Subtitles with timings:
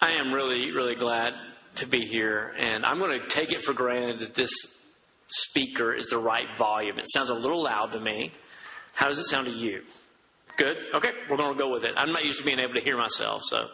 [0.00, 1.32] I am really, really glad
[1.76, 4.52] to be here, and I'm going to take it for granted that this
[5.28, 6.98] speaker is the right volume.
[6.98, 8.32] It sounds a little loud to me.
[8.94, 9.82] How does it sound to you?
[10.58, 10.76] Good?
[10.94, 11.94] Okay, we're going to go with it.
[11.96, 13.68] I'm not used to being able to hear myself, so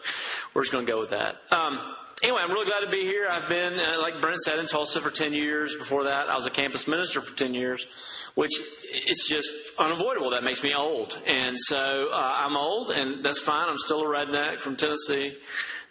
[0.55, 1.37] we're just going to go with that.
[1.51, 1.79] Um,
[2.23, 3.29] anyway, I'm really glad to be here.
[3.29, 5.77] I've been, uh, like Brent said, in Tulsa for 10 years.
[5.77, 7.87] Before that, I was a campus minister for 10 years,
[8.35, 8.53] which
[8.93, 10.31] it's just unavoidable.
[10.31, 11.21] That makes me old.
[11.27, 13.69] And so uh, I'm old, and that's fine.
[13.69, 15.37] I'm still a redneck from Tennessee.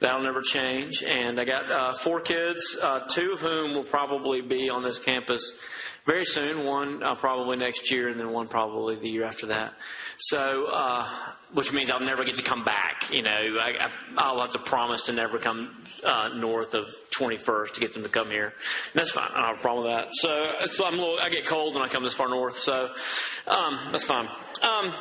[0.01, 1.03] That'll never change.
[1.03, 4.97] And I got uh, four kids, uh, two of whom will probably be on this
[4.97, 5.53] campus
[6.07, 6.65] very soon.
[6.65, 9.73] One uh, probably next year, and then one probably the year after that.
[10.17, 11.07] So, uh,
[11.53, 13.11] which means I'll never get to come back.
[13.11, 17.73] You know, I, I, will have to promise to never come uh, north of 21st
[17.73, 18.45] to get them to come here.
[18.45, 19.29] And that's fine.
[19.31, 20.09] I don't have a problem with that.
[20.13, 22.57] So, so I'm a little, I get cold when I come this far north.
[22.57, 22.89] So,
[23.47, 24.27] um, that's fine.
[24.63, 24.93] Um,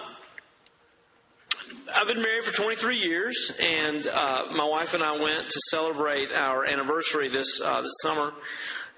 [1.95, 6.33] I've been married for 23 years, and uh, my wife and I went to celebrate
[6.33, 8.33] our anniversary this uh, this summer.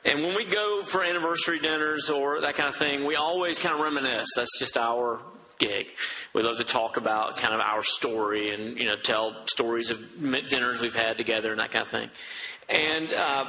[0.05, 3.75] And when we go for anniversary dinners or that kind of thing, we always kind
[3.75, 4.31] of reminisce.
[4.37, 5.21] That's just our
[5.59, 5.87] gig.
[6.35, 9.99] We love to talk about kind of our story and you know tell stories of
[10.21, 12.11] dinners we've had together and that kind of thing.
[12.69, 13.45] And uh,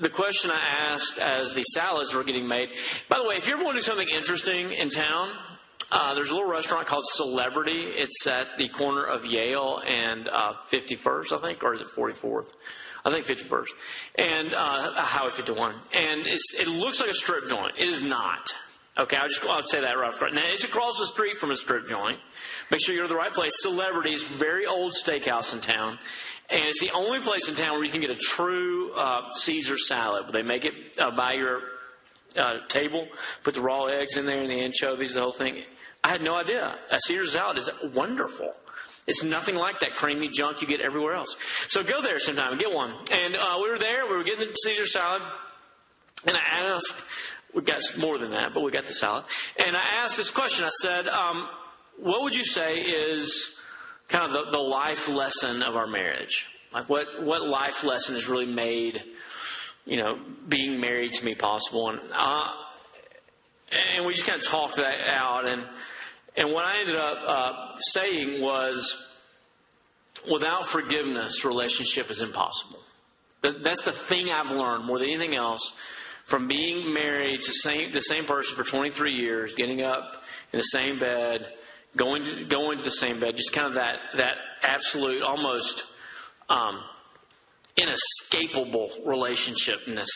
[0.00, 2.70] the question I asked as the salads were getting made.
[3.08, 5.32] By the way, if you ever want to do something interesting in town,
[5.92, 7.82] uh, there's a little restaurant called Celebrity.
[7.84, 12.52] It's at the corner of Yale and uh, 51st, I think, or is it 44th?
[13.04, 13.66] I think 51st,
[14.16, 15.74] and uh, Highway 51.
[15.92, 17.74] And it looks like a strip joint.
[17.78, 18.54] It is not.
[18.98, 20.14] Okay, I'll just I'll say that right.
[20.32, 22.18] Now it's across the street from a strip joint.
[22.70, 23.52] Make sure you're in the right place.
[23.60, 25.98] Celebrities, very old steakhouse in town,
[26.50, 29.78] and it's the only place in town where you can get a true uh, Caesar
[29.78, 30.26] salad.
[30.32, 31.60] They make it uh, by your
[32.36, 33.08] uh, table,
[33.42, 35.64] put the raw eggs in there and the anchovies, the whole thing.
[36.04, 36.74] I had no idea.
[36.90, 38.54] A Caesar salad is wonderful.
[39.06, 41.36] It's nothing like that creamy junk you get everywhere else.
[41.68, 42.94] So go there sometime and get one.
[43.10, 44.06] And uh, we were there.
[44.06, 45.22] We were getting the Caesar salad,
[46.24, 46.94] and I asked
[47.54, 49.24] we got more than that, but we got the salad.
[49.64, 50.64] And I asked this question.
[50.64, 51.48] I said, um,
[51.98, 53.50] "What would you say is
[54.08, 56.46] kind of the, the, life lesson of our marriage?
[56.72, 59.02] Like, what what life lesson has really made,
[59.84, 60.18] you know,
[60.48, 62.52] being married to me possible?" And uh,
[63.96, 65.48] and we just kind of talked that out.
[65.48, 65.64] And
[66.36, 68.96] and what I ended up uh, saying was,
[70.30, 72.78] without forgiveness, relationship is impossible.
[73.42, 75.72] That's the thing I've learned more than anything else
[76.24, 80.22] from being married to same, the same person for 23 years, getting up
[80.52, 81.52] in the same bed,
[81.96, 85.86] going to, going to the same bed, just kind of that, that absolute, almost
[86.48, 86.80] um,
[87.76, 90.08] inescapable relationshipness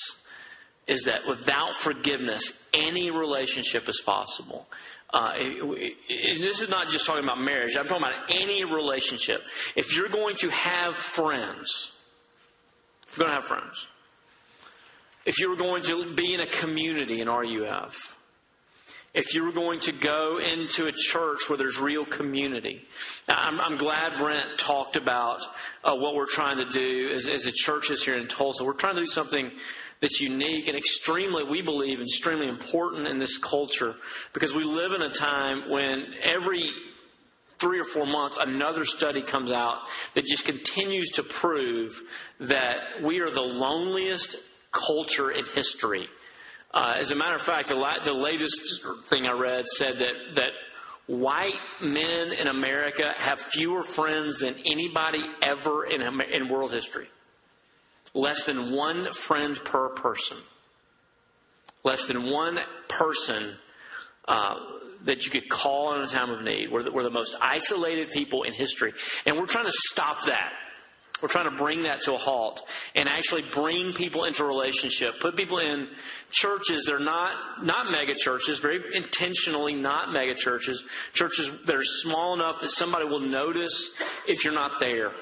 [0.86, 4.66] is that without forgiveness, any relationship is possible.
[5.12, 5.32] Uh,
[6.08, 7.76] this is not just talking about marriage.
[7.76, 9.42] I'm talking about any relationship.
[9.74, 11.92] If you're going to have friends,
[13.06, 13.86] if you're going to have friends,
[15.24, 18.16] if you were going to be in a community in RUF,
[19.16, 22.84] if you were going to go into a church where there's real community.
[23.26, 25.42] I'm, I'm glad Brent talked about
[25.82, 28.62] uh, what we're trying to do as, as a churches here in Tulsa.
[28.62, 29.50] We're trying to do something
[30.00, 33.94] that's unique and extremely, we believe, extremely important in this culture
[34.32, 36.68] because we live in a time when every
[37.58, 39.78] three or four months, another study comes out
[40.14, 42.02] that just continues to prove
[42.40, 44.36] that we are the loneliest
[44.72, 46.06] culture in history.
[46.74, 50.34] Uh, as a matter of fact, the, la- the latest thing I read said that,
[50.34, 50.50] that
[51.06, 57.08] white men in America have fewer friends than anybody ever in, in world history.
[58.16, 60.38] Less than one friend per person.
[61.84, 63.56] Less than one person
[64.26, 64.56] uh,
[65.04, 66.72] that you could call in a time of need.
[66.72, 68.94] We're the, we're the most isolated people in history.
[69.26, 70.50] And we're trying to stop that.
[71.22, 75.36] We're trying to bring that to a halt and actually bring people into relationship, put
[75.36, 75.88] people in
[76.30, 81.84] churches that are not, not mega churches, very intentionally not mega churches, churches that are
[81.84, 83.90] small enough that somebody will notice
[84.26, 85.12] if you're not there.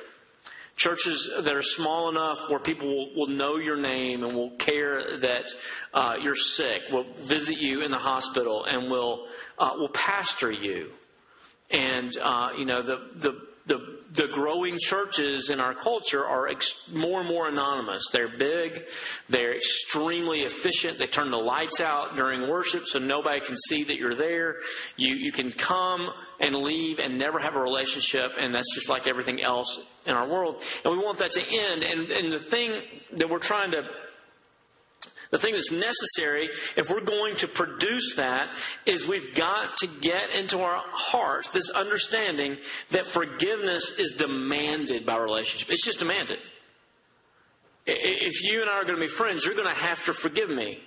[0.77, 5.19] Churches that are small enough where people will, will know your name and will care
[5.21, 5.45] that
[5.93, 9.29] uh, you're sick, will visit you in the hospital, and will
[9.59, 10.91] uh, will pastor you.
[11.71, 13.79] And uh, you know the the the,
[14.13, 18.09] the growing churches in our culture are ex- more and more anonymous.
[18.13, 18.83] They're big,
[19.29, 20.99] they're extremely efficient.
[20.99, 24.57] They turn the lights out during worship so nobody can see that you're there.
[24.97, 29.07] You, you can come and leave and never have a relationship, and that's just like
[29.07, 30.63] everything else in our world.
[30.85, 31.83] And we want that to end.
[31.83, 32.83] And, and the thing
[33.17, 33.83] that we're trying to
[35.31, 38.51] The thing that's necessary if we're going to produce that
[38.87, 42.57] is we've got to get into our hearts this understanding
[42.91, 45.71] that forgiveness is demanded by relationship.
[45.71, 46.39] It's just demanded.
[47.87, 50.49] If you and I are going to be friends, you're going to have to forgive
[50.49, 50.81] me.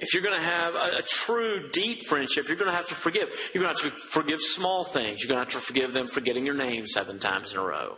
[0.00, 2.94] If you're going to have a, a, true, deep friendship, you're going to have to
[2.94, 3.28] forgive.
[3.52, 5.20] You're going to have to forgive small things.
[5.20, 7.62] You're going to have to forgive them for getting your name seven times in a
[7.64, 7.96] row.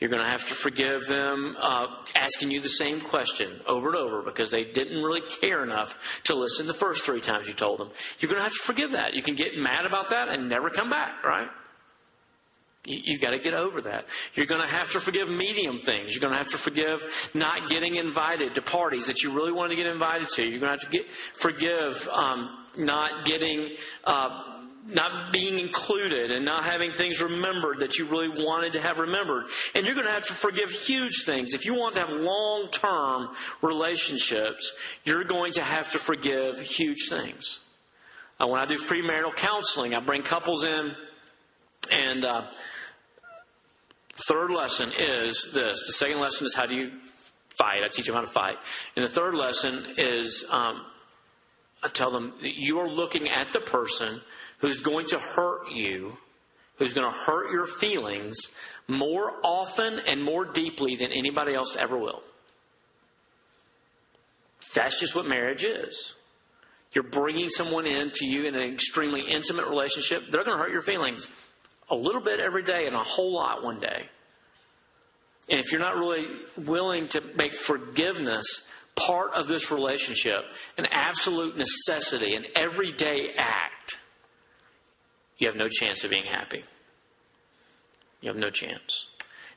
[0.00, 1.86] You're going to have to forgive them uh,
[2.16, 6.34] asking you the same question over and over because they didn't really care enough to
[6.34, 7.90] listen the first three times you told them.
[8.18, 9.14] You're going to have to forgive that.
[9.14, 11.48] You can get mad about that and never come back, right?
[12.86, 14.06] You, have got to get over that.
[14.34, 16.12] You're going to have to forgive medium things.
[16.12, 17.02] You're going to have to forgive
[17.32, 20.42] not getting invited to parties that you really wanted to get invited to.
[20.42, 23.76] You're going to have to get, forgive um, not getting.
[24.04, 24.53] Uh,
[24.86, 29.46] not being included and not having things remembered that you really wanted to have remembered.
[29.74, 31.54] And you're going to have to forgive huge things.
[31.54, 33.30] If you want to have long term
[33.62, 34.72] relationships,
[35.04, 37.60] you're going to have to forgive huge things.
[38.38, 40.92] Uh, when I do premarital counseling, I bring couples in
[41.90, 42.42] and uh,
[44.14, 45.86] Third lesson is this.
[45.86, 46.92] The second lesson is how do you
[47.58, 47.82] fight?
[47.84, 48.56] I teach them how to fight.
[48.94, 50.84] And the third lesson is um,
[51.82, 54.20] I tell them you are looking at the person
[54.64, 56.16] who's going to hurt you,
[56.78, 58.34] who's going to hurt your feelings
[58.88, 62.22] more often and more deeply than anybody else ever will.
[64.74, 66.14] That's just what marriage is.
[66.92, 70.22] You're bringing someone into you in an extremely intimate relationship.
[70.30, 71.30] They're going to hurt your feelings
[71.90, 74.08] a little bit every day and a whole lot one day.
[75.50, 76.26] And if you're not really
[76.56, 78.62] willing to make forgiveness
[78.96, 80.42] part of this relationship,
[80.78, 83.73] an absolute necessity, an everyday act,
[85.38, 86.64] you have no chance of being happy.
[88.20, 89.08] You have no chance.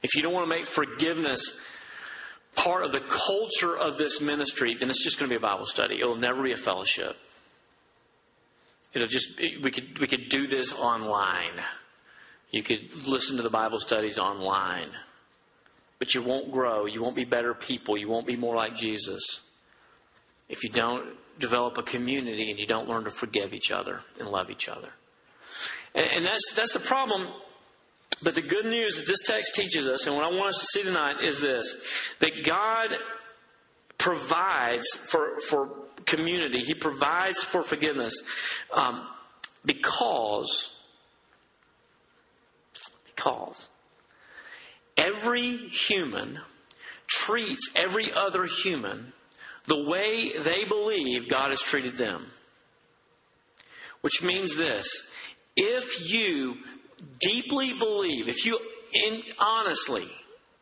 [0.03, 1.55] If you don't want to make forgiveness
[2.55, 5.65] part of the culture of this ministry, then it's just going to be a Bible
[5.65, 5.99] study.
[5.99, 7.15] It'll never be a fellowship.
[8.93, 11.61] It'll just we could we could do this online.
[12.51, 14.89] You could listen to the Bible studies online.
[15.99, 16.85] But you won't grow.
[16.85, 17.97] You won't be better people.
[17.97, 19.41] You won't be more like Jesus
[20.49, 24.29] if you don't develop a community and you don't learn to forgive each other and
[24.29, 24.89] love each other.
[25.97, 27.27] And, and that's, that's the problem.
[28.23, 30.65] But the good news that this text teaches us, and what I want us to
[30.67, 31.75] see tonight, is this
[32.19, 32.95] that God
[33.97, 35.69] provides for, for
[36.05, 38.13] community, He provides for forgiveness
[38.73, 39.07] um,
[39.65, 40.71] because
[43.05, 43.67] because
[44.95, 46.39] every human
[47.07, 49.13] treats every other human
[49.65, 52.27] the way they believe God has treated them.
[54.01, 54.87] Which means this
[55.57, 56.57] if you
[57.19, 58.59] deeply believe, if you
[58.93, 60.09] in, honestly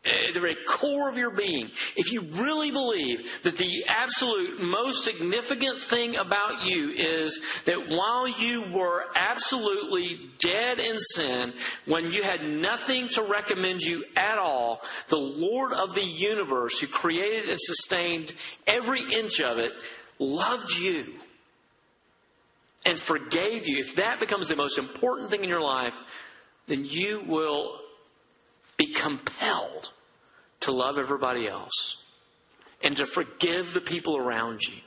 [0.05, 5.03] at the very core of your being, if you really believe that the absolute most
[5.03, 11.53] significant thing about you is that while you were absolutely dead in sin,
[11.85, 16.87] when you had nothing to recommend you at all, the Lord of the universe, who
[16.87, 18.33] created and sustained
[18.67, 19.71] every inch of it,
[20.19, 21.15] loved you
[22.85, 23.79] and forgave you.
[23.79, 25.95] If that becomes the most important thing in your life,
[26.67, 27.79] then you will
[28.77, 29.91] be compelled
[30.61, 32.03] to love everybody else
[32.83, 34.77] and to forgive the people around you.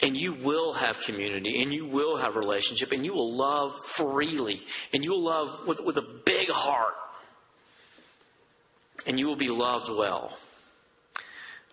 [0.00, 4.62] And you will have community and you will have relationship and you will love freely
[4.92, 6.94] and you will love with, with a big heart
[9.06, 10.36] and you will be loved well.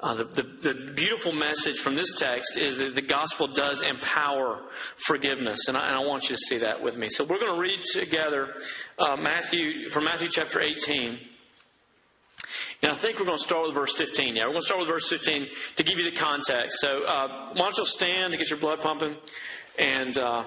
[0.01, 4.61] Uh, the, the, the, beautiful message from this text is that the gospel does empower
[4.95, 7.09] forgiveness, and I, and I want you to see that with me.
[7.09, 8.53] So we're going to read together
[8.97, 11.19] uh, Matthew from Matthew chapter 18.
[12.81, 14.37] And I think we're going to start with verse 15.
[14.37, 16.79] Yeah, we're going to start with verse 15 to give you the context.
[16.79, 19.17] So uh, why don't you stand to get your blood pumping?
[19.77, 20.45] And uh,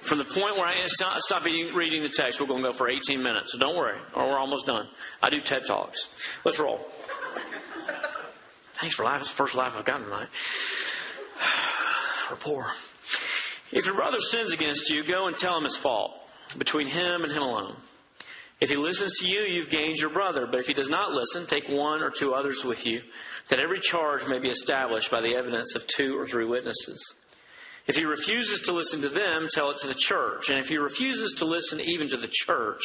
[0.00, 3.22] from the point where I stop reading the text, we're going to go for 18
[3.22, 3.52] minutes.
[3.52, 4.88] So don't worry, or we're almost done.
[5.22, 6.08] I do TED Talks.
[6.44, 6.80] Let's roll.
[8.80, 9.20] Thanks for life.
[9.20, 10.28] It's the first life I've gotten tonight.
[12.30, 12.66] Rapport.
[13.72, 16.12] If your brother sins against you, go and tell him his fault
[16.58, 17.76] between him and him alone.
[18.60, 20.46] If he listens to you, you've gained your brother.
[20.46, 23.02] But if he does not listen, take one or two others with you,
[23.48, 27.14] that every charge may be established by the evidence of two or three witnesses.
[27.86, 30.50] If he refuses to listen to them, tell it to the church.
[30.50, 32.82] And if he refuses to listen even to the church,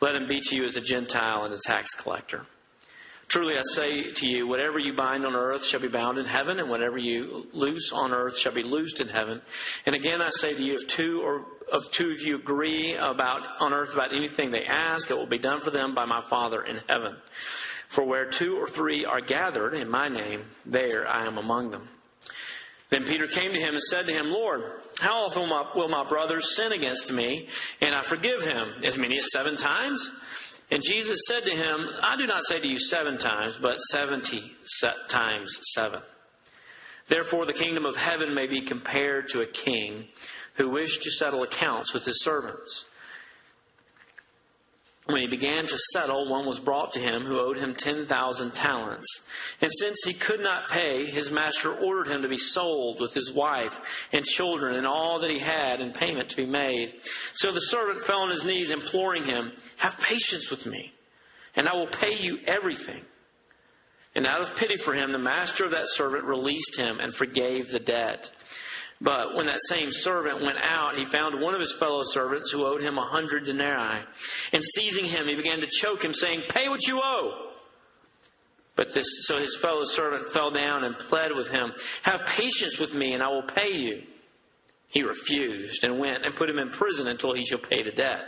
[0.00, 2.46] let him be to you as a Gentile and a tax collector.
[3.28, 6.58] Truly I say to you, whatever you bind on earth shall be bound in heaven,
[6.58, 9.42] and whatever you loose on earth shall be loosed in heaven.
[9.84, 13.42] And again I say to you, if two or of two of you agree about
[13.60, 16.62] on earth about anything they ask, it will be done for them by my Father
[16.62, 17.16] in heaven.
[17.90, 21.88] For where two or three are gathered in my name, there I am among them.
[22.90, 24.62] Then Peter came to him and said to him, Lord,
[25.00, 27.48] how often will my, will my brother sin against me
[27.82, 28.82] and I forgive him?
[28.82, 30.10] As many as seven times?
[30.70, 34.52] And Jesus said to him, I do not say to you seven times, but seventy
[35.08, 36.00] times seven.
[37.08, 40.08] Therefore, the kingdom of heaven may be compared to a king
[40.54, 42.84] who wished to settle accounts with his servants.
[45.08, 49.22] When he began to settle, one was brought to him who owed him 10,000 talents.
[49.62, 53.32] And since he could not pay, his master ordered him to be sold with his
[53.32, 53.80] wife
[54.12, 56.92] and children and all that he had in payment to be made.
[57.32, 60.92] So the servant fell on his knees, imploring him, Have patience with me,
[61.56, 63.00] and I will pay you everything.
[64.14, 67.70] And out of pity for him, the master of that servant released him and forgave
[67.70, 68.30] the debt.
[69.00, 72.66] But when that same servant went out, he found one of his fellow servants who
[72.66, 74.04] owed him a hundred denarii.
[74.52, 77.52] And seizing him, he began to choke him, saying, Pay what you owe.
[78.74, 82.94] But this, so his fellow servant fell down and pled with him, Have patience with
[82.94, 84.02] me, and I will pay you.
[84.88, 88.22] He refused and went and put him in prison until he shall pay the debt.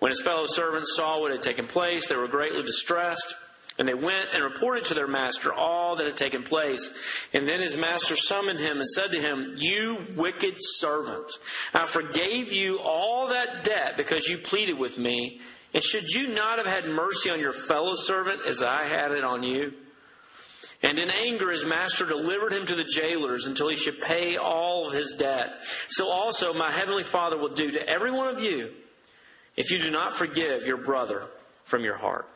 [0.00, 3.36] When his fellow servants saw what had taken place, they were greatly distressed.
[3.78, 6.90] And they went and reported to their master all that had taken place.
[7.32, 11.32] And then his master summoned him and said to him, You wicked servant,
[11.72, 15.40] I forgave you all that debt because you pleaded with me.
[15.72, 19.24] And should you not have had mercy on your fellow servant as I had it
[19.24, 19.72] on you?
[20.82, 24.88] And in anger, his master delivered him to the jailers until he should pay all
[24.88, 25.50] of his debt.
[25.88, 28.72] So also my heavenly Father will do to every one of you
[29.56, 31.28] if you do not forgive your brother
[31.64, 32.28] from your heart.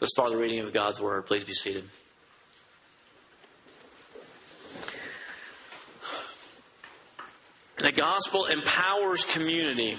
[0.00, 1.26] Thus far, the reading of God's Word.
[1.26, 1.84] Please be seated.
[7.78, 9.98] The gospel empowers community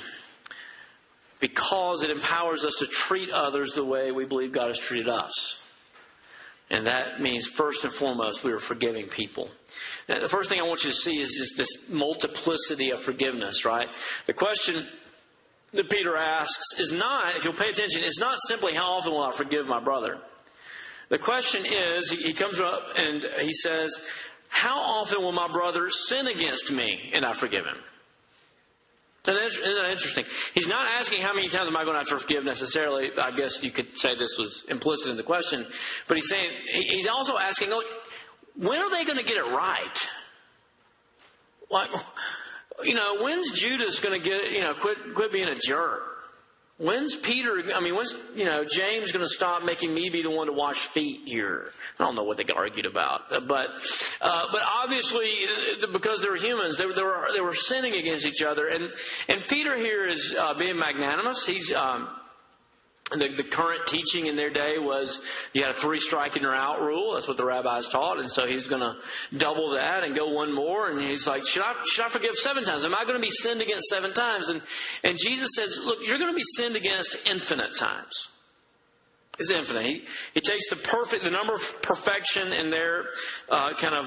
[1.40, 5.60] because it empowers us to treat others the way we believe God has treated us.
[6.70, 9.50] And that means, first and foremost, we are forgiving people.
[10.08, 13.66] Now, the first thing I want you to see is just this multiplicity of forgiveness,
[13.66, 13.88] right?
[14.26, 14.88] The question
[15.74, 19.24] that Peter asks is not, if you'll pay attention, is not simply how often will
[19.24, 20.18] I forgive my brother.
[21.10, 24.00] The question is, he comes up and he says,
[24.48, 27.78] how often will my brother sin against me and I forgive him?
[29.28, 30.26] Isn't that interesting?
[30.54, 33.12] He's not asking how many times am I going to have to forgive necessarily.
[33.22, 35.68] I guess you could say this was implicit in the question.
[36.08, 37.84] But he's saying, he's also asking, oh,
[38.56, 40.10] when are they going to get it right?
[41.70, 41.90] Like,
[42.84, 46.04] you know, when's Judas going to get, you know, quit, quit being a jerk?
[46.78, 50.32] When's Peter, I mean, when's, you know, James going to stop making me be the
[50.32, 51.68] one to wash feet here?
[52.00, 53.68] I don't know what they argued about, but,
[54.20, 55.32] uh, but obviously,
[55.94, 58.68] because they're humans, they, they, were, they were sinning against each other.
[58.68, 58.92] And,
[59.30, 61.46] and Peter here is uh, being magnanimous.
[61.46, 62.08] He's, um,
[63.12, 65.20] the, the, current teaching in their day was
[65.54, 67.14] you had a three strike and you're out rule.
[67.14, 68.20] That's what the rabbis taught.
[68.20, 68.96] And so he was going to
[69.38, 70.90] double that and go one more.
[70.90, 72.86] And he's like, should I, should I forgive seven times?
[72.86, 74.50] Am I going to be sinned against seven times?
[74.50, 74.62] And,
[75.04, 78.30] and Jesus says, look, you're going to be sinned against infinite times.
[79.40, 79.86] It's infinite.
[79.86, 80.04] He,
[80.34, 83.06] he takes the perfect, the number of perfection in their
[83.50, 84.06] uh, kind of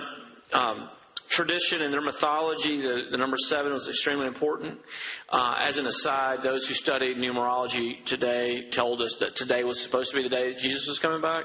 [0.52, 0.88] um,
[1.34, 4.78] tradition and their mythology, the, the number seven was extremely important.
[5.28, 10.10] Uh, as an aside, those who studied numerology today told us that today was supposed
[10.12, 11.44] to be the day that Jesus was coming back.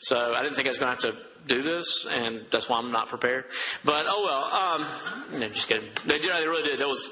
[0.00, 2.78] So I didn't think I was going to have to do this, and that's why
[2.78, 3.44] I'm not prepared.
[3.84, 4.44] But oh well.
[4.52, 5.88] Um, no, just kidding.
[6.06, 6.78] They, you know, they really did.
[6.80, 7.08] That was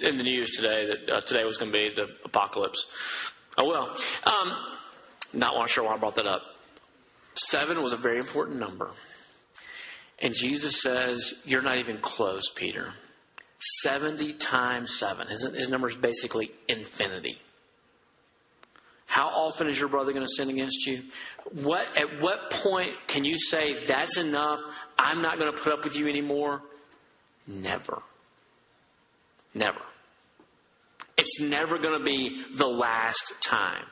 [0.00, 2.86] in the news today that uh, today was going to be the apocalypse.
[3.56, 3.96] Oh well.
[4.24, 4.52] Um,
[5.32, 6.42] not sure why I brought that up.
[7.34, 8.90] Seven was a very important number.
[10.20, 12.92] And Jesus says, You're not even close, Peter.
[13.82, 15.26] 70 times 7.
[15.28, 17.38] His, his number is basically infinity.
[19.06, 21.02] How often is your brother going to sin against you?
[21.52, 24.60] What, at what point can you say, That's enough?
[24.98, 26.62] I'm not going to put up with you anymore?
[27.46, 28.02] Never.
[29.54, 29.80] Never.
[31.16, 33.86] It's never going to be the last time.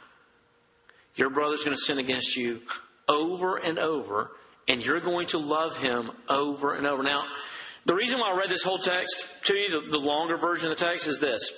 [1.17, 2.61] Your brother's going to sin against you
[3.09, 4.33] over and over
[4.69, 7.03] and you're going to love him over and over.
[7.03, 7.25] Now,
[7.85, 10.77] the reason why I read this whole text to you, the, the longer version of
[10.77, 11.53] the text, is this.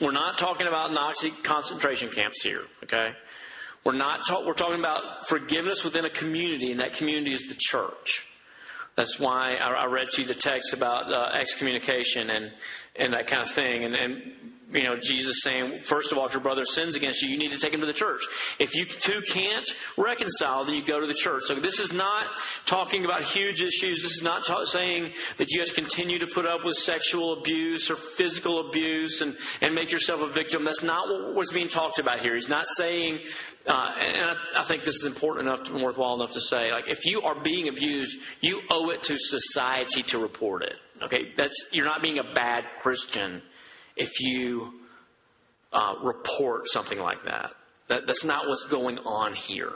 [0.00, 3.12] We're not talking about Nazi concentration camps here, okay?
[3.84, 7.56] We're not talk, we're talking about forgiveness within a community, and that community is the
[7.58, 8.26] church.
[8.96, 12.50] That's why I, I read to you the text about uh, excommunication and
[12.96, 13.84] and that kind of thing.
[13.84, 14.32] And, and
[14.72, 17.52] you know, Jesus saying, first of all, if your brother sins against you, you need
[17.52, 18.22] to take him to the church.
[18.58, 21.44] If you two can't reconcile, then you go to the church.
[21.46, 22.26] So this is not
[22.66, 24.02] talking about huge issues.
[24.02, 27.32] This is not ta- saying that you have to continue to put up with sexual
[27.32, 30.64] abuse or physical abuse and, and make yourself a victim.
[30.64, 32.36] That's not what, what's being talked about here.
[32.36, 33.20] He's not saying,
[33.66, 36.88] uh, and I, I, think this is important enough, to, worthwhile enough to say, like,
[36.88, 40.76] if you are being abused, you owe it to society to report it.
[41.02, 43.42] Okay, that's you're not being a bad Christian
[43.96, 44.72] if you
[45.72, 47.52] uh, report something like that.
[47.88, 48.06] that.
[48.06, 49.72] That's not what's going on here.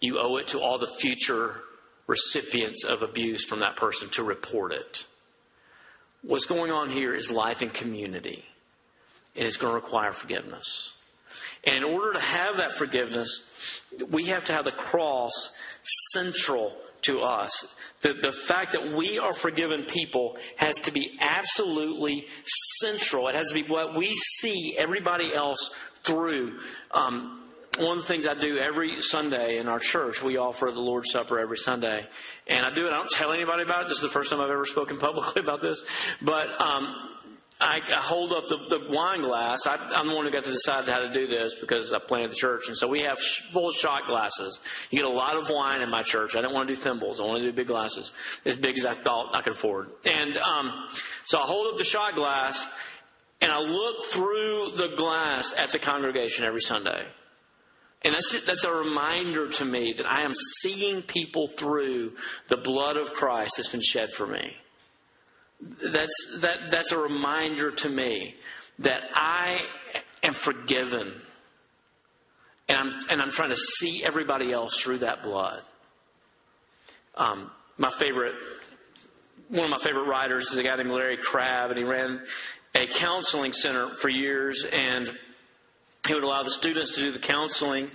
[0.00, 1.60] You owe it to all the future
[2.06, 5.06] recipients of abuse from that person to report it.
[6.22, 8.44] What's going on here is life in community,
[9.36, 10.94] and it's going to require forgiveness.
[11.64, 13.42] And in order to have that forgiveness,
[14.10, 15.50] we have to have the cross
[16.12, 17.66] central to us.
[18.02, 22.26] The, the fact that we are forgiven people has to be absolutely
[22.80, 23.28] central.
[23.28, 25.70] It has to be what we see everybody else
[26.04, 26.58] through.
[26.90, 27.40] Um,
[27.78, 31.10] one of the things I do every Sunday in our church, we offer the Lord's
[31.10, 32.06] Supper every Sunday.
[32.46, 33.88] And I do it, I don't tell anybody about it.
[33.88, 35.82] This is the first time I've ever spoken publicly about this.
[36.22, 37.13] But um,
[37.60, 39.66] I, I hold up the, the wine glass.
[39.66, 42.32] I, am the one who got to decide how to do this because I planted
[42.32, 44.58] the church, and so we have full shot glasses.
[44.90, 46.34] You get a lot of wine in my church.
[46.34, 47.20] I didn't want to do thimbles.
[47.20, 48.12] I want to do big glasses,
[48.44, 49.88] as big as I thought I could afford.
[50.04, 50.88] And um,
[51.24, 52.66] so I hold up the shot glass,
[53.40, 57.06] and I look through the glass at the congregation every Sunday.
[58.02, 62.12] And that's, that's a reminder to me that I am seeing people through
[62.48, 64.54] the blood of Christ that's been shed for me
[65.60, 68.34] that's, that, that's a reminder to me
[68.80, 69.60] that I
[70.22, 71.20] am forgiven.
[72.68, 75.62] And I'm, and I'm trying to see everybody else through that blood.
[77.16, 78.34] Um, my favorite,
[79.48, 82.24] one of my favorite writers is a guy named Larry Crabb, and he ran
[82.74, 84.64] a counseling center for years.
[84.70, 85.12] And
[86.06, 87.90] he would allow the students to do the counseling.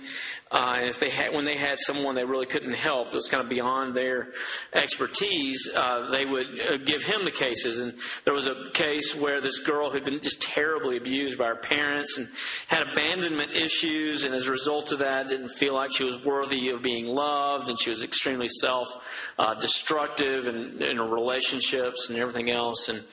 [0.50, 3.40] Uh, if they had, when they had someone they really couldn't help that was kind
[3.40, 4.30] of beyond their
[4.72, 7.78] expertise, uh, they would uh, give him the cases.
[7.78, 11.54] And there was a case where this girl had been just terribly abused by her
[11.54, 12.28] parents and
[12.66, 16.70] had abandonment issues, and as a result of that, didn't feel like she was worthy
[16.70, 22.50] of being loved, and she was extremely self-destructive uh, in, in her relationships and everything
[22.50, 22.88] else.
[22.88, 23.04] And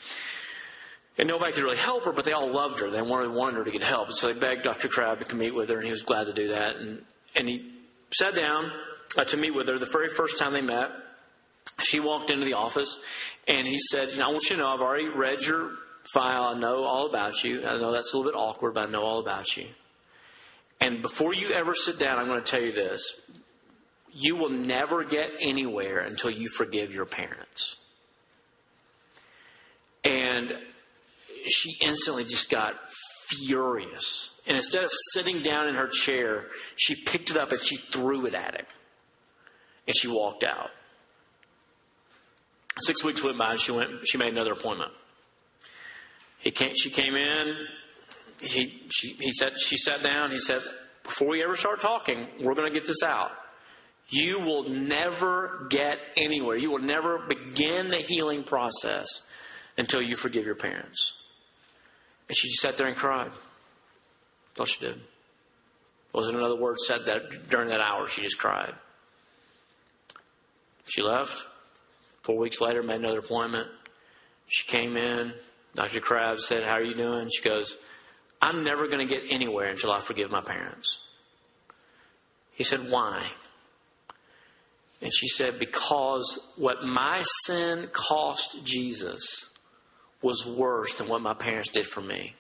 [1.18, 2.92] and nobody could really help her, but they all loved her.
[2.92, 4.12] They wanted, wanted her to get help.
[4.14, 4.88] So they begged Dr.
[4.88, 6.76] Crabb to come meet with her, and he was glad to do that.
[6.76, 7.02] And,
[7.36, 7.72] and he
[8.14, 8.72] sat down
[9.18, 10.90] uh, to meet with her the very first time they met.
[11.82, 13.00] She walked into the office,
[13.48, 15.72] and he said, I want you to know I've already read your
[16.14, 16.44] file.
[16.44, 17.66] I know all about you.
[17.66, 19.68] I know that's a little bit awkward, but I know all about you.
[20.80, 23.16] And before you ever sit down, I'm going to tell you this.
[24.14, 27.76] You will never get anywhere until you forgive your parents.
[30.04, 30.54] And
[31.52, 32.76] she instantly just got
[33.30, 34.32] furious.
[34.48, 38.26] And instead of sitting down in her chair, she picked it up and she threw
[38.26, 38.66] it at him.
[39.88, 40.70] And she walked out.
[42.80, 44.92] Six weeks went by and she went, she made another appointment.
[46.40, 47.56] He came, she came in,
[48.40, 50.62] he, she, he said, she sat down, he said,
[51.04, 53.32] before we ever start talking, we're going to get this out.
[54.10, 56.56] You will never get anywhere.
[56.56, 59.08] You will never begin the healing process
[59.78, 61.14] until you forgive your parents.
[62.28, 63.32] And she just sat there and cried.
[64.50, 65.00] That's all she did.
[66.14, 68.08] Wasn't another word said that during that hour.
[68.08, 68.74] She just cried.
[70.86, 71.46] She left.
[72.24, 73.70] Four weeks later, made another appointment.
[74.48, 75.34] She came in.
[75.76, 76.00] Dr.
[76.00, 77.30] Crabb said, How are you doing?
[77.30, 77.78] She goes,
[78.42, 81.00] I'm never going to get anywhere until I forgive my parents.
[82.54, 83.24] He said, Why?
[85.02, 89.46] And she said, Because what my sin cost Jesus
[90.28, 92.36] was worse than what my parents did for me.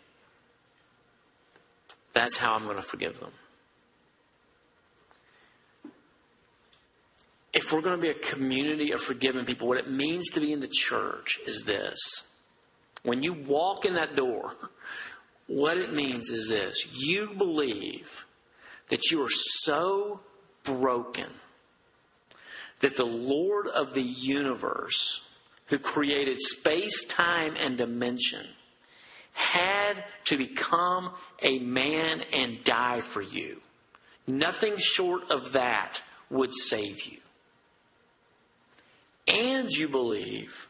[2.14, 3.32] That's how I'm going to forgive them.
[7.54, 10.52] If we're going to be a community of forgiven people, what it means to be
[10.52, 11.98] in the church is this.
[13.04, 14.56] When you walk in that door,
[15.48, 18.26] what it means is this you believe
[18.90, 20.20] that you are so
[20.64, 21.30] broken
[22.82, 25.22] that the Lord of the universe
[25.68, 28.46] who created space, time, and dimension,
[29.34, 33.62] had to become a man and die for you.
[34.26, 37.20] Nothing short of that would save you.
[39.28, 40.68] And you believe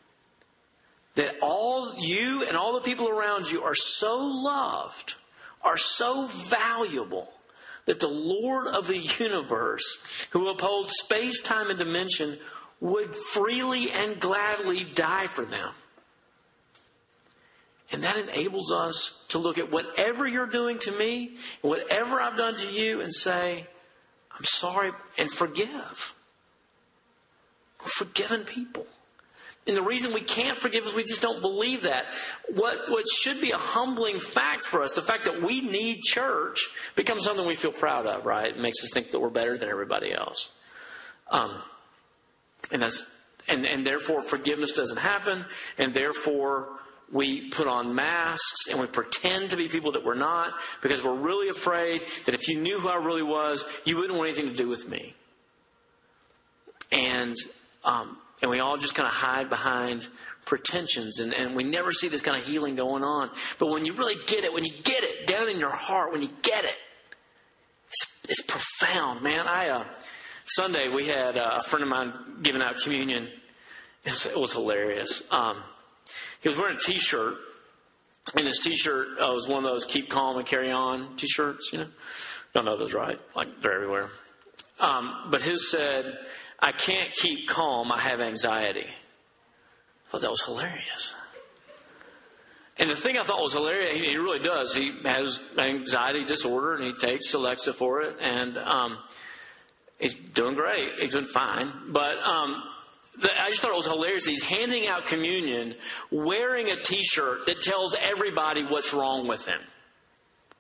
[1.16, 5.16] that all you and all the people around you are so loved,
[5.62, 7.32] are so valuable,
[7.86, 9.98] that the Lord of the universe,
[10.32, 12.38] who upholds space, time, and dimension,
[12.80, 15.74] would freely and gladly die for them.
[17.92, 22.58] And that enables us to look at whatever you're doing to me, whatever I've done
[22.58, 23.66] to you, and say,
[24.38, 26.14] I'm sorry and forgive.
[27.80, 28.86] We're forgiven people.
[29.66, 32.06] And the reason we can't forgive is we just don't believe that.
[32.54, 36.70] What, what should be a humbling fact for us, the fact that we need church,
[36.96, 38.48] becomes something we feel proud of, right?
[38.48, 40.52] It makes us think that we're better than everybody else.
[41.30, 41.62] Um,
[42.72, 43.06] and that's,
[43.48, 45.46] and, and therefore forgiveness doesn't happen,
[45.78, 46.70] and therefore
[47.12, 51.16] we put on masks and we pretend to be people that we're not because we're
[51.16, 54.56] really afraid that if you knew who I really was, you wouldn't want anything to
[54.56, 55.16] do with me.
[56.92, 57.36] And
[57.86, 60.08] um, and we all just kind of hide behind
[60.46, 63.30] pretensions and, and we never see this kind of healing going on.
[63.58, 66.22] But when you really get it, when you get it down in your heart, when
[66.22, 66.76] you get it,
[67.90, 69.48] it's, it's profound, man.
[69.48, 69.86] I, uh,
[70.50, 73.28] Sunday we had a friend of mine giving out communion.
[74.06, 75.22] It was, hilarious.
[75.30, 75.62] Um,
[76.42, 77.36] he was wearing a t-shirt
[78.36, 81.80] and his t-shirt uh, was one of those keep calm and carry on t-shirts, you
[81.80, 81.88] know.
[82.54, 83.20] Don't know those right.
[83.36, 84.10] Like they're everywhere.
[84.80, 86.18] Um, but his said,
[86.60, 87.92] I can't keep calm.
[87.92, 88.86] I have anxiety.
[88.88, 91.14] I thought that was hilarious.
[92.78, 94.74] And the thing I thought was hilarious, he, he really does.
[94.74, 98.16] He has anxiety disorder and he takes Celexa for it.
[98.22, 98.98] And um,
[100.00, 100.92] he's doing great.
[101.00, 101.72] He's doing fine.
[101.90, 102.64] But um,
[103.24, 104.26] I just thought it was hilarious.
[104.26, 105.76] He's handing out communion
[106.12, 109.60] wearing a t shirt that tells everybody what's wrong with him.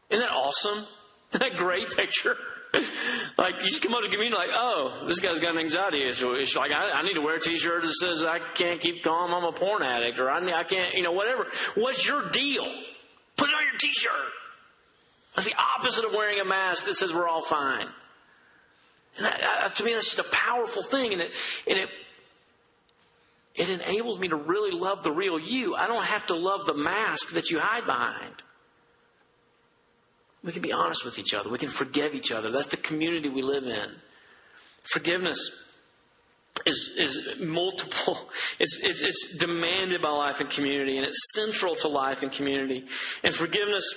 [0.09, 0.85] Isn't that awesome?
[1.33, 2.37] Isn't that great picture?
[3.37, 6.33] like you just come up to communion like, oh, this guy's got an anxiety issue.
[6.33, 9.33] It's like I, I, need to wear a T-shirt that says I can't keep calm.
[9.33, 11.47] I'm a porn addict, or I, I can't, you know, whatever.
[11.75, 12.65] What's your deal?
[13.35, 14.11] Put it on your T-shirt.
[15.35, 17.87] That's the opposite of wearing a mask that says we're all fine.
[19.17, 21.31] And that, to me, that's just a powerful thing, and it
[21.67, 21.89] and it
[23.55, 25.75] it enables me to really love the real you.
[25.75, 28.43] I don't have to love the mask that you hide behind.
[30.43, 31.49] We can be honest with each other.
[31.49, 32.51] We can forgive each other.
[32.51, 33.95] That's the community we live in.
[34.83, 35.51] Forgiveness
[36.67, 38.29] is, is multiple.
[38.59, 42.85] It's, it's, it's demanded by life and community, and it's central to life and community.
[43.23, 43.93] And forgiveness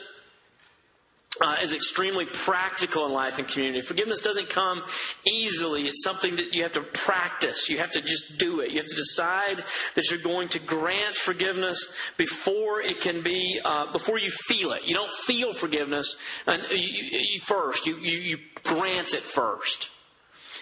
[1.40, 3.80] uh, is extremely practical in life and community.
[3.80, 4.82] Forgiveness doesn't come
[5.26, 5.86] easily.
[5.86, 7.68] It's something that you have to practice.
[7.70, 8.70] You have to just do it.
[8.70, 13.90] You have to decide that you're going to grant forgiveness before it can be, uh,
[13.92, 14.86] before you feel it.
[14.86, 17.86] You don't feel forgiveness and you, you, first.
[17.86, 19.88] You, you, you grant it first.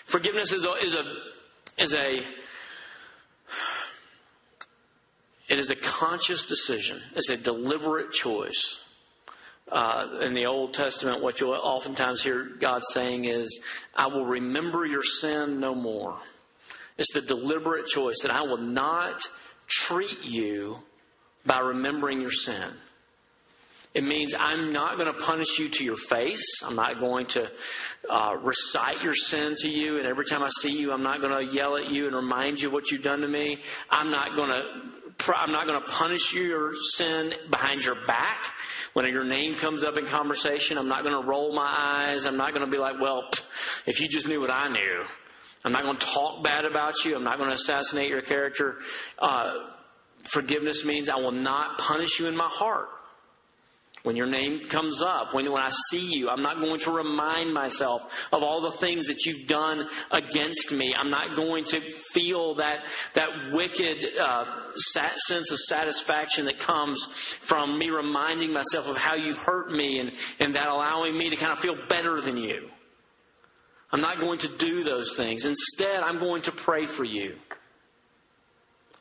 [0.05, 1.05] Forgiveness is a, is a,
[1.77, 2.23] is a,
[5.49, 7.03] it is a conscious decision.
[7.17, 8.81] It's a deliberate choice
[9.70, 13.61] uh, in the Old Testament, what you'll oftentimes hear God saying is,
[13.94, 16.18] I will remember your sin no more.
[16.96, 19.22] It's the deliberate choice that I will not
[19.66, 20.78] treat you
[21.46, 22.72] by remembering your sin.
[23.94, 26.44] It means I'm not going to punish you to your face.
[26.62, 27.50] I'm not going to
[28.09, 29.98] uh, recite your sin to you.
[29.98, 32.61] And every time I see you, I'm not going to yell at you and remind
[32.61, 33.61] you what you've done to me.
[33.90, 34.62] I'm not going to
[35.26, 38.52] I'm not going to punish your sin behind your back.
[38.92, 42.26] When your name comes up in conversation, I'm not going to roll my eyes.
[42.26, 43.28] I'm not going to be like, well,
[43.87, 45.04] if you just knew what I knew.
[45.64, 47.16] I'm not going to talk bad about you.
[47.16, 48.76] I'm not going to assassinate your character.
[49.18, 49.54] Uh,
[50.24, 52.88] forgiveness means I will not punish you in my heart.
[54.09, 57.53] When your name comes up, when, when I see you, I'm not going to remind
[57.53, 60.94] myself of all the things that you've done against me.
[60.97, 61.81] I'm not going to
[62.14, 67.07] feel that, that wicked uh, sense of satisfaction that comes
[67.40, 71.37] from me reminding myself of how you've hurt me and, and that allowing me to
[71.37, 72.71] kind of feel better than you.
[73.92, 75.44] I'm not going to do those things.
[75.44, 77.37] Instead, I'm going to pray for you.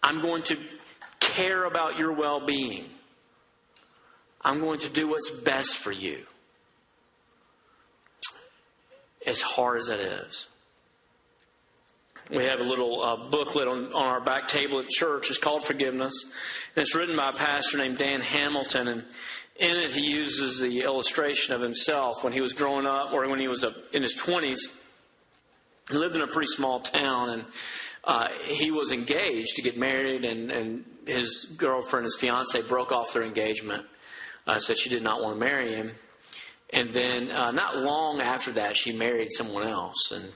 [0.03, 0.57] I'm going to
[1.21, 2.89] care about your well being.
[4.47, 6.23] I'm going to do what's best for you.
[9.25, 10.47] As hard as that is.
[12.31, 15.29] We have a little uh, booklet on, on our back table at church.
[15.29, 16.13] It's called Forgiveness.
[16.23, 18.87] And it's written by a pastor named Dan Hamilton.
[18.87, 19.03] And
[19.57, 23.41] in it, he uses the illustration of himself when he was growing up or when
[23.41, 24.59] he was in his 20s.
[25.89, 27.45] He lived in a pretty small town and
[28.05, 33.11] uh, he was engaged to get married, and, and his girlfriend, his fiance, broke off
[33.11, 33.85] their engagement
[34.47, 35.91] uh, said she did not want to marry him.
[36.71, 40.11] And then, uh, not long after that, she married someone else.
[40.11, 40.31] And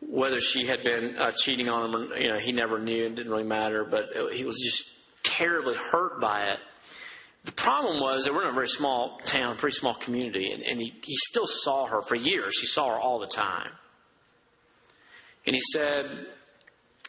[0.00, 3.06] whether she had been uh, cheating on him, or, you know, he never knew.
[3.06, 3.84] It didn't really matter.
[3.84, 4.88] But he was just
[5.22, 6.58] terribly hurt by it.
[7.44, 10.80] The problem was that we're in a very small town, pretty small community, and, and
[10.80, 12.58] he, he still saw her for years.
[12.58, 13.70] He saw her all the time.
[15.46, 16.26] And he said,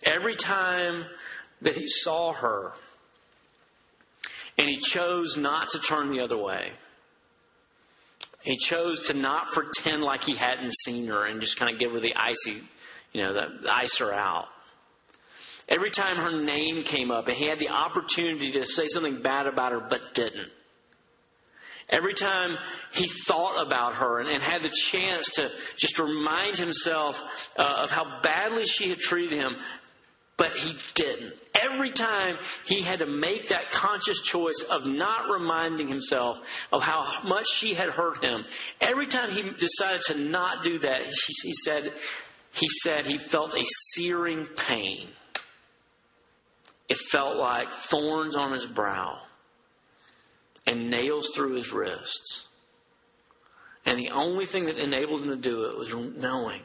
[0.03, 1.05] every time
[1.61, 2.73] that he saw her,
[4.57, 6.71] And he chose not to turn the other way.
[8.41, 11.91] He chose to not pretend like he hadn't seen her and just kind of give
[11.91, 12.61] her the icy,
[13.11, 14.47] you know, the, the ice her out.
[15.67, 19.47] Every time her name came up, and he had the opportunity to say something bad
[19.47, 20.51] about her, but didn't.
[21.89, 22.57] Every time
[22.93, 27.21] he thought about her and, and had the chance to just remind himself
[27.57, 29.55] uh, of how badly she had treated him,
[30.37, 31.33] but he didn't.
[31.53, 36.39] Every time he had to make that conscious choice of not reminding himself
[36.71, 38.45] of how much she had hurt him,
[38.81, 41.93] every time he decided to not do that, he, said,
[42.51, 45.07] he said he felt a searing pain.
[46.89, 49.19] It felt like thorns on his brow
[50.67, 52.45] and nails through his wrists.
[53.85, 56.61] And the only thing that enabled him to do it was knowing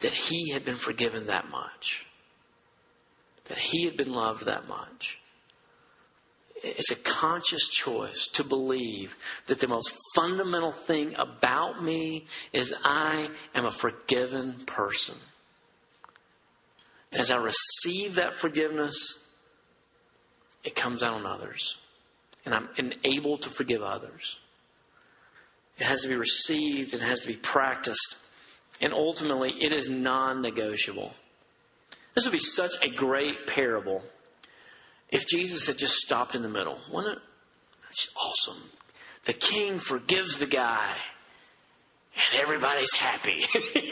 [0.00, 2.06] that he had been forgiven that much,
[3.46, 5.18] that he had been loved that much.
[6.64, 9.16] It's a conscious choice to believe
[9.48, 15.16] that the most fundamental thing about me is I am a forgiven person.
[17.12, 19.18] As I receive that forgiveness,
[20.64, 21.76] it comes out on others.
[22.44, 24.38] And I'm enabled to forgive others.
[25.78, 28.18] It has to be received and has to be practiced.
[28.80, 31.12] And ultimately, it is non negotiable.
[32.14, 34.02] This would be such a great parable
[35.08, 36.78] if Jesus had just stopped in the middle.
[36.90, 37.22] Wouldn't it?
[37.84, 38.62] That's awesome.
[39.24, 40.96] The king forgives the guy
[42.14, 43.44] and everybody's happy.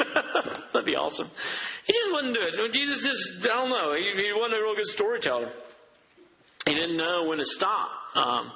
[0.72, 1.28] That'd be awesome.
[1.86, 2.72] He just wouldn't do it.
[2.72, 5.52] Jesus just, I don't know, he, he wasn't a real good storyteller.
[6.66, 7.90] He didn't know when to stop.
[8.14, 8.52] Um,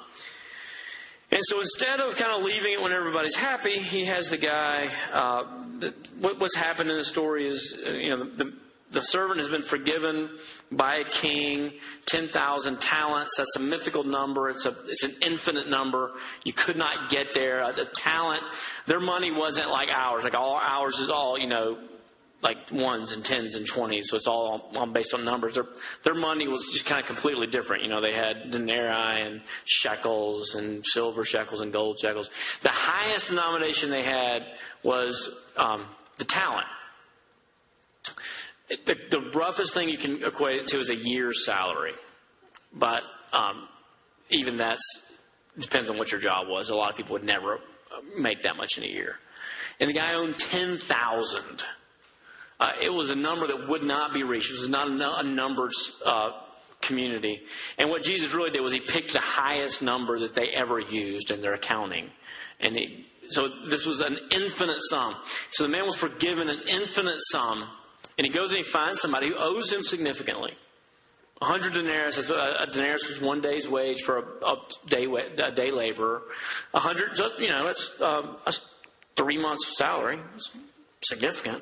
[1.31, 4.89] and so instead of kind of leaving it when everybody's happy, he has the guy.
[5.11, 5.43] Uh,
[5.79, 8.53] the, what, what's happened in the story is, uh, you know, the, the
[9.03, 10.29] servant has been forgiven
[10.71, 11.73] by a king,
[12.05, 13.35] 10,000 talents.
[13.37, 14.49] That's a mythical number.
[14.49, 16.11] It's, a, it's an infinite number.
[16.43, 17.63] You could not get there.
[17.63, 18.41] Uh, the talent,
[18.87, 20.23] their money wasn't like ours.
[20.23, 21.77] Like all ours is all, you know,
[22.45, 25.55] like ones and tens and twenties, so it's all, all based on numbers.
[25.55, 25.65] Their,
[26.03, 27.81] their money was just kind of completely different.
[27.81, 32.29] You know, they had denarii and shekels and silver shekels and gold shekels.
[32.61, 34.43] The highest denomination they had
[34.83, 35.85] was um,
[36.17, 36.67] the talent.
[38.67, 41.93] The, the, roughest thing you can equate it to is a year's salary,
[42.73, 43.67] but um,
[44.29, 45.03] even that's
[45.59, 46.69] depends on what your job was.
[46.69, 47.59] A lot of people would never
[48.17, 49.15] make that much in a year.
[49.79, 51.63] And the guy owned ten thousand.
[52.59, 54.49] Uh, it was a number that would not be reached.
[54.49, 55.73] It was not a numbered
[56.05, 56.31] uh,
[56.81, 57.41] community.
[57.77, 61.31] And what Jesus really did was he picked the highest number that they ever used
[61.31, 62.09] in their accounting.
[62.61, 65.15] And he, so this was an infinite sum.
[65.51, 67.67] So the man was forgiven an infinite sum
[68.17, 70.53] and he goes and he finds somebody who owes him significantly.
[71.41, 74.55] A hundred denarius, a denarius was one day's wage for a, a
[74.87, 76.21] day a day laborer.
[76.73, 78.61] A hundred, you know, that's, um, that's
[79.17, 80.19] three months' salary.
[80.35, 80.51] It's
[81.03, 81.61] significant.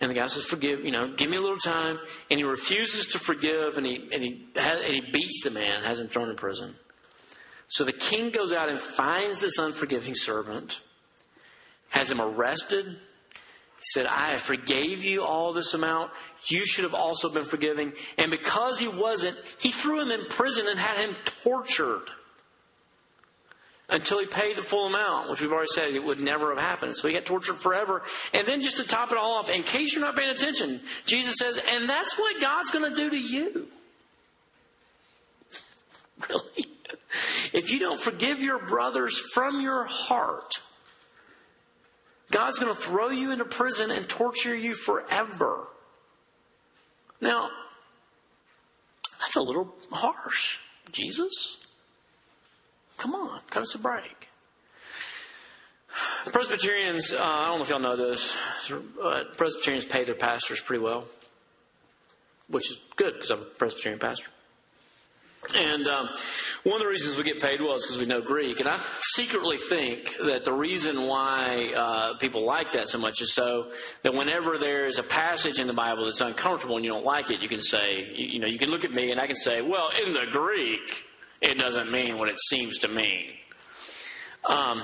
[0.00, 1.98] And the guy says, "Forgive, you know, give me a little time."
[2.30, 6.00] And he refuses to forgive, and he and he and he beats the man, has
[6.00, 6.74] him thrown in prison.
[7.68, 10.80] So the king goes out and finds this unforgiving servant,
[11.88, 12.96] has him arrested,
[13.82, 16.10] said, I forgave you all this amount.
[16.46, 17.92] You should have also been forgiving.
[18.18, 22.08] And because he wasn't, he threw him in prison and had him tortured
[23.88, 26.96] until he paid the full amount, which we've already said it would never have happened.
[26.96, 28.02] So he got tortured forever.
[28.32, 31.36] And then just to top it all off, in case you're not paying attention, Jesus
[31.36, 33.68] says, and that's what God's going to do to you.
[36.28, 36.68] Really?
[37.52, 40.62] If you don't forgive your brothers from your heart,
[42.32, 45.68] God's going to throw you into prison and torture you forever.
[47.20, 47.50] Now,
[49.20, 50.58] that's a little harsh.
[50.90, 51.58] Jesus?
[52.96, 54.28] Come on, cut us a break.
[56.24, 58.34] Presbyterians, uh, I don't know if y'all know this,
[58.96, 61.04] but Presbyterians pay their pastors pretty well,
[62.48, 64.28] which is good because I'm a Presbyterian pastor.
[65.56, 66.08] And um,
[66.62, 68.60] one of the reasons we get paid well is because we know Greek.
[68.60, 68.80] And I
[69.14, 73.72] secretly think that the reason why uh, people like that so much is so
[74.04, 77.30] that whenever there is a passage in the Bible that's uncomfortable and you don't like
[77.30, 79.36] it, you can say, you, you know, you can look at me and I can
[79.36, 81.04] say, well, in the Greek,
[81.40, 83.30] it doesn't mean what it seems to mean.
[84.44, 84.82] Um,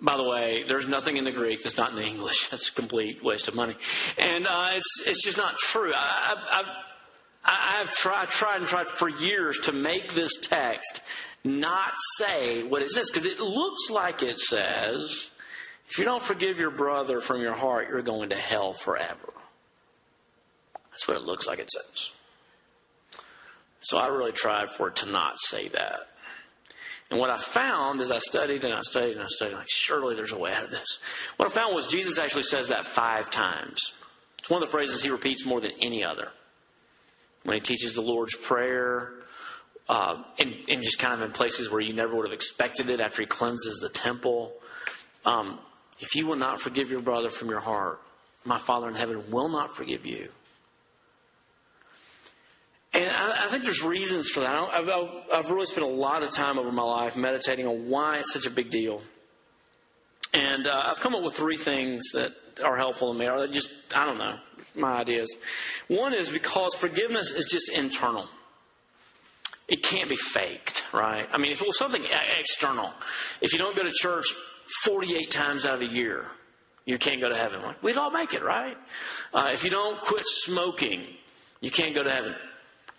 [0.00, 2.46] by the way, there's nothing in the Greek that's not in the English.
[2.50, 3.76] That's a complete waste of money,
[4.16, 5.92] and uh, it's it's just not true.
[5.94, 6.62] I, I, I,
[7.42, 11.02] have tried, tried and tried for years to make this text
[11.42, 15.30] not say what it says because it looks like it says,
[15.88, 19.32] if you don't forgive your brother from your heart, you're going to hell forever.
[20.90, 22.10] That's what it looks like it says.
[23.82, 26.00] So I really tried for it to not say that.
[27.10, 30.14] And what I found as I studied and I studied and I studied, like, surely
[30.14, 31.00] there's a way out of this.
[31.38, 33.80] What I found was Jesus actually says that five times.
[34.38, 36.28] It's one of the phrases he repeats more than any other.
[37.44, 39.12] When he teaches the Lord's Prayer,
[39.88, 43.00] uh, and, and, just kind of in places where you never would have expected it
[43.00, 44.52] after he cleanses the temple.
[45.24, 45.58] Um,
[45.98, 48.00] if you will not forgive your brother from your heart,
[48.44, 50.28] my Father in heaven will not forgive you.
[52.92, 54.54] And I, I think there's reasons for that.
[54.54, 54.88] I've,
[55.32, 58.46] I've really spent a lot of time over my life meditating on why it's such
[58.46, 59.02] a big deal.
[60.32, 63.70] And uh, I've come up with three things that are helpful to me, or just,
[63.94, 64.36] I don't know,
[64.74, 65.34] my ideas.
[65.88, 68.28] One is because forgiveness is just internal.
[69.68, 71.26] It can't be faked, right?
[71.32, 72.04] I mean, if it was something
[72.38, 72.92] external,
[73.40, 74.26] if you don't go to church
[74.84, 76.26] 48 times out of a year,
[76.84, 77.60] you can't go to heaven.
[77.82, 78.76] We'd all make it, right?
[79.32, 81.06] Uh, if you don't quit smoking,
[81.60, 82.34] you can't go to heaven.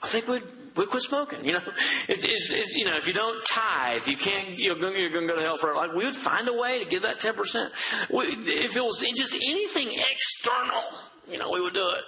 [0.04, 0.44] I think we'd,
[0.76, 1.46] we'd quit smoking.
[1.46, 1.62] You know,
[2.08, 4.58] it, it's, it's, you know, if you don't tithe, you can't.
[4.58, 5.78] You're going, you're going to go to hell forever.
[5.78, 7.72] Like we would find a way to give that ten percent.
[8.10, 10.84] If it was just anything external,
[11.30, 12.04] you know, we would do it.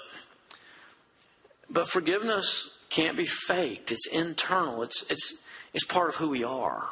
[1.70, 3.92] But forgiveness can't be faked.
[3.92, 4.84] It's internal.
[4.84, 5.36] It's it's
[5.74, 6.88] it's part of who we are.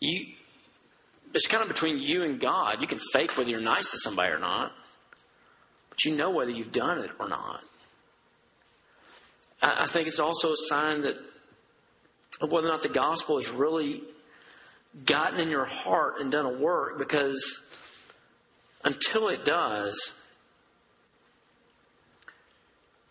[0.00, 0.26] You,
[1.32, 2.80] it's kind of between you and God.
[2.80, 4.72] You can fake whether you're nice to somebody or not,
[5.90, 7.62] but you know whether you've done it or not.
[9.64, 11.16] I think it's also a sign that
[12.40, 14.02] of whether or not the gospel has really
[15.06, 17.60] gotten in your heart and done a work because
[18.84, 20.12] until it does,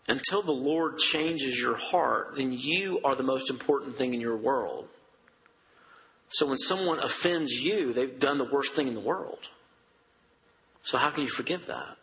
[0.06, 4.36] until the Lord changes your heart, then you are the most important thing in your
[4.36, 4.86] world.
[6.28, 9.48] So when someone offends you, they've done the worst thing in the world.
[10.82, 11.96] So how can you forgive that?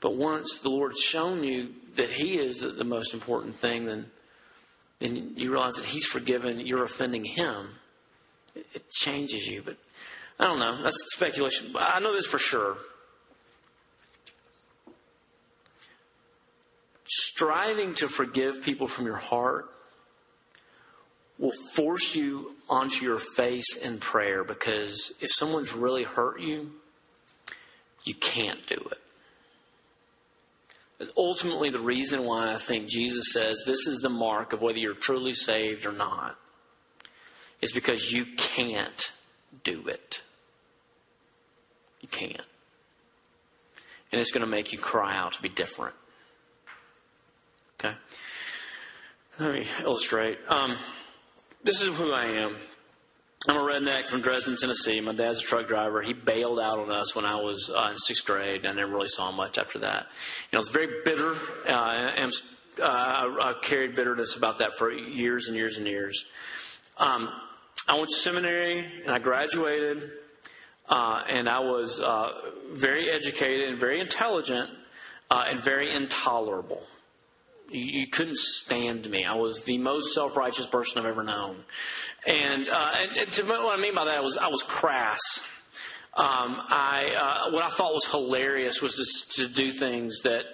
[0.00, 4.06] But once the Lord's shown you that He is the, the most important thing, then,
[4.98, 7.70] then you realize that He's forgiven, you're offending Him.
[8.54, 9.62] It, it changes you.
[9.62, 9.76] But
[10.38, 10.82] I don't know.
[10.82, 11.74] That's speculation.
[11.78, 12.76] I know this for sure.
[17.08, 19.70] Striving to forgive people from your heart
[21.38, 26.72] will force you onto your face in prayer because if someone's really hurt you,
[28.04, 28.98] you can't do it
[31.16, 34.94] ultimately the reason why I think Jesus says this is the mark of whether you're
[34.94, 36.36] truly saved or not
[37.60, 39.12] is because you can't
[39.64, 40.22] do it.
[42.00, 42.40] You can't.
[44.12, 45.94] And it's going to make you cry out to be different.
[47.78, 47.96] Okay?
[49.38, 50.38] Let me illustrate.
[50.48, 50.76] Um,
[51.62, 52.56] this is who I am.
[53.48, 55.00] I'm a redneck from Dresden, Tennessee.
[55.00, 56.02] My dad's a truck driver.
[56.02, 58.64] He bailed out on us when I was uh, in sixth grade.
[58.64, 60.06] And I never really saw him much after that.
[60.50, 61.36] You know, I was very bitter.
[61.68, 62.28] Uh,
[62.82, 66.24] uh, I carried bitterness about that for years and years and years.
[66.98, 67.28] Um,
[67.86, 70.10] I went to seminary and I graduated,
[70.88, 72.30] uh, and I was uh,
[72.72, 74.70] very educated and very intelligent
[75.30, 76.82] uh, and very intolerable.
[77.68, 79.24] You, couldn't stand me.
[79.24, 81.64] I was the most self righteous person I've ever known.
[82.26, 85.20] And, uh, and, to, what I mean by that was I was crass.
[86.16, 90.44] Um, I uh, what I thought was hilarious was just to do things that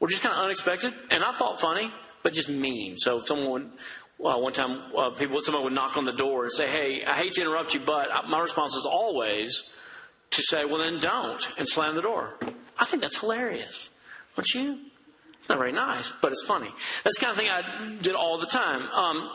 [0.00, 1.92] were just kind of unexpected, and I thought funny,
[2.24, 2.98] but just mean.
[2.98, 3.70] So if someone
[4.18, 7.16] would, one time uh, people someone would knock on the door and say, "Hey, I
[7.16, 9.62] hate to interrupt you, but my response is always
[10.30, 12.36] to say, well, then don't,' and slam the door.
[12.76, 13.90] I think that's hilarious,
[14.34, 14.78] don't you?
[15.48, 16.70] Not very nice, but it's funny.
[17.04, 18.82] That's the kind of thing I did all the time.
[18.90, 19.30] Um,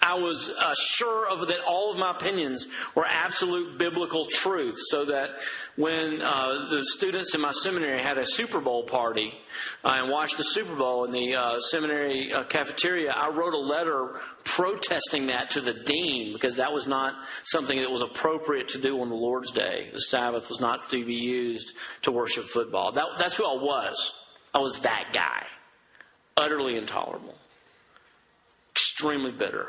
[0.00, 5.06] I was uh, sure of that all of my opinions were absolute biblical truth, so
[5.06, 5.30] that
[5.76, 9.32] when uh, the students in my seminary had a Super Bowl party
[9.82, 13.58] uh, and watched the Super Bowl in the uh, seminary uh, cafeteria, I wrote a
[13.58, 18.78] letter protesting that to the dean because that was not something that was appropriate to
[18.78, 19.90] do on the Lord's Day.
[19.92, 22.92] The Sabbath was not to be used to worship football.
[22.92, 24.12] That, that's who I was.
[24.54, 25.44] I was that guy,
[26.36, 27.34] utterly intolerable,
[28.72, 29.68] extremely bitter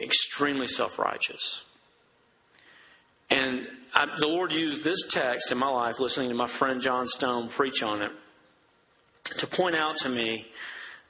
[0.00, 1.62] extremely self righteous.
[3.30, 7.06] And I, the Lord used this text in my life, listening to my friend John
[7.06, 8.12] Stone preach on it,
[9.38, 10.46] to point out to me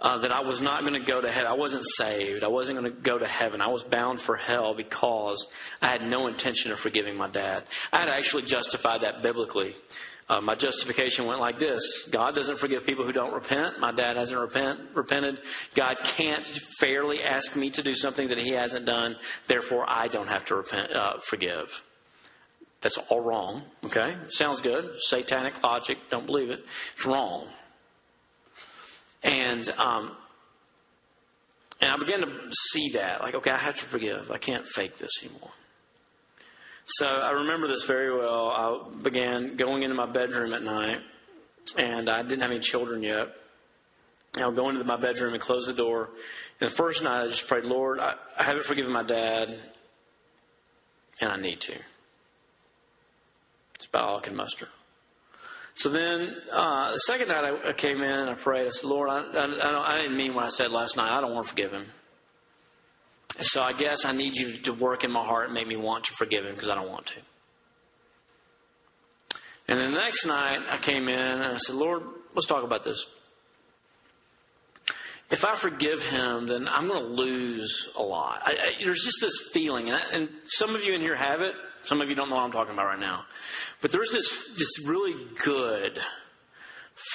[0.01, 1.49] uh, that I was not going to go to heaven.
[1.49, 2.45] I wasn't saved.
[2.45, 3.61] I wasn't going to go to heaven.
[3.61, 5.47] I was bound for hell because
[5.83, 7.65] I had no intention of forgiving my dad.
[7.93, 9.75] I had actually justified that biblically.
[10.27, 13.79] Uh, my justification went like this God doesn't forgive people who don't repent.
[13.79, 15.39] My dad hasn't repent, repented.
[15.75, 16.47] God can't
[16.81, 19.17] fairly ask me to do something that he hasn't done.
[19.47, 21.83] Therefore, I don't have to repent, uh, forgive.
[22.81, 23.63] That's all wrong.
[23.85, 24.17] Okay?
[24.29, 24.91] Sounds good.
[24.99, 25.99] Satanic logic.
[26.11, 26.65] Don't believe it.
[26.95, 27.49] It's wrong.
[29.23, 30.17] And um,
[31.81, 32.29] and I began to
[32.71, 34.31] see that, like, okay, I have to forgive.
[34.31, 35.51] I can't fake this anymore.
[36.87, 38.49] So I remember this very well.
[38.51, 41.01] I began going into my bedroom at night,
[41.79, 43.29] and I didn't have any children yet.
[44.37, 46.11] I would go into my bedroom and close the door.
[46.61, 49.59] And the first night, I just prayed, Lord, I, I haven't forgiven my dad,
[51.21, 51.75] and I need to.
[53.77, 54.69] It's about all I can muster.
[55.75, 58.67] So then, uh, the second night I, I, came in and I prayed.
[58.67, 61.11] I said, Lord, I, I, I, didn't mean what I said last night.
[61.11, 61.87] I don't want to forgive him.
[63.43, 66.05] So I guess I need you to work in my heart and make me want
[66.05, 67.15] to forgive him because I don't want to.
[69.67, 72.03] And then the next night I came in and I said, Lord,
[72.35, 73.07] let's talk about this.
[75.31, 78.43] If I forgive him, then I'm going to lose a lot.
[78.45, 81.55] I, there's just this feeling, and, and some of you in here have it.
[81.85, 83.25] Some of you don't know what I'm talking about right now.
[83.81, 85.99] But there's this, this really good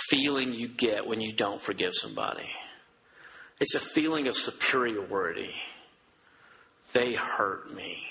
[0.10, 2.50] feeling you get when you don't forgive somebody.
[3.60, 5.54] It's a feeling of superiority.
[6.94, 8.04] They hurt me.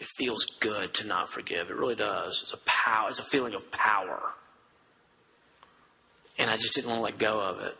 [0.00, 1.70] It feels good to not forgive.
[1.70, 2.40] It really does.
[2.42, 3.08] It's a power.
[3.10, 4.20] It's a feeling of power.
[6.38, 7.76] And I just didn't want to let go of it.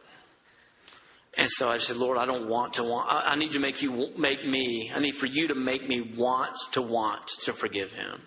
[1.35, 3.09] And so I said, Lord, I don't want to want.
[3.11, 4.93] I, need to make you make me.
[4.95, 8.21] I need for you to make me want to want to forgive him.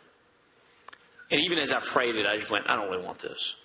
[1.29, 3.55] And even as I prayed it, I just went, I don't really want this.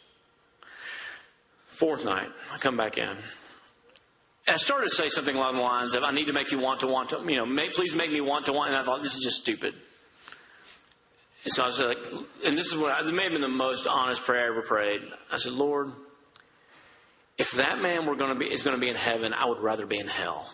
[1.66, 3.16] Fourth night, I come back in.
[4.55, 6.81] I started to say something along the lines of, I need to make you want
[6.81, 8.71] to want to, you know, please make me want to want.
[8.71, 9.75] And I thought, this is just stupid.
[11.45, 11.97] And so I was like,
[12.45, 15.01] and this is what, I, may have been the most honest prayer I ever prayed.
[15.33, 15.93] I said, Lord,
[17.39, 19.61] if that man were going to be, is going to be in heaven, I would
[19.61, 20.51] rather be in hell.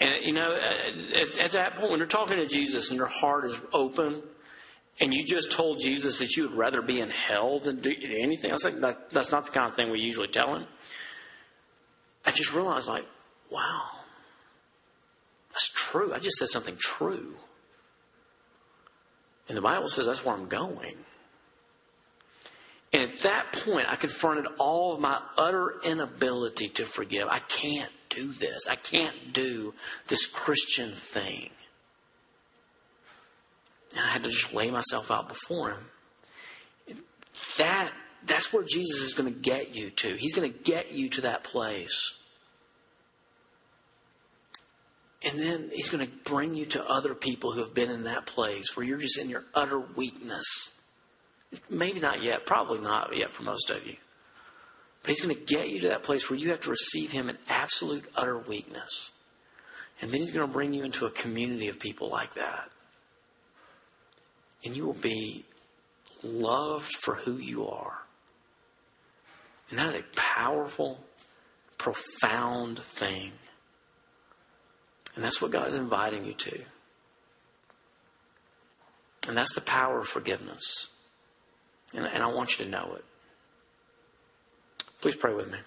[0.00, 3.46] And, you know, at, at, that point, when you're talking to Jesus and your heart
[3.46, 4.22] is open,
[5.00, 8.50] and you just told Jesus that you would rather be in hell than do anything,
[8.50, 10.66] I was like, that, that's not the kind of thing we usually tell him.
[12.24, 13.06] I just realized, like,
[13.50, 13.82] wow,
[15.52, 16.12] that's true.
[16.12, 17.34] I just said something true.
[19.48, 20.96] And the Bible says that's where I'm going.
[22.92, 27.28] And at that point, I confronted all of my utter inability to forgive.
[27.28, 28.66] I can't do this.
[28.68, 29.74] I can't do
[30.08, 31.50] this Christian thing.
[33.96, 36.98] And I had to just lay myself out before him.
[37.56, 37.92] That
[38.26, 40.16] that's where Jesus is going to get you to.
[40.16, 42.14] He's going to get you to that place.
[45.22, 48.26] And then he's going to bring you to other people who have been in that
[48.26, 50.72] place where you're just in your utter weakness
[51.70, 53.96] Maybe not yet, probably not yet for most of you.
[55.02, 57.28] But He's going to get you to that place where you have to receive Him
[57.28, 59.12] in absolute, utter weakness.
[60.00, 62.70] And then He's going to bring you into a community of people like that.
[64.64, 65.44] And you will be
[66.22, 67.98] loved for who you are.
[69.70, 70.98] And that is a powerful,
[71.76, 73.32] profound thing.
[75.14, 76.60] And that's what God is inviting you to.
[79.28, 80.88] And that's the power of forgiveness.
[81.94, 83.04] And, and I want you to know it.
[85.00, 85.58] Please pray with me.